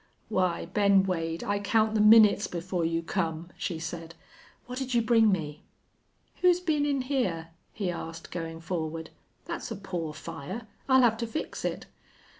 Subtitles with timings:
[0.29, 4.15] "Why, Ben Wade, I count the minutes before you come," she said.
[4.65, 5.61] "What'd you bring me?"
[6.37, 9.11] "Who's been in here?" he asked, going forward.
[9.45, 10.65] "That's a poor fire.
[10.89, 11.85] I'll have to fix it."